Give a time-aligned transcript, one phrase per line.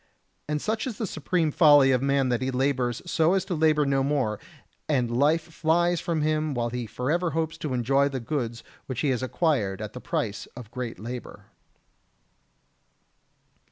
[0.49, 3.85] And such is the supreme folly of man that he labours so as to labour
[3.85, 4.39] no more,
[4.89, 9.09] and life flies from him while he forever hopes to enjoy the goods which he
[9.09, 11.45] has acquired at the price of great labour.